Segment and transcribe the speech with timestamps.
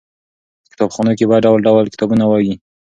[0.61, 2.53] په کتابخانو کې باید ډول ډول کتابونه وي.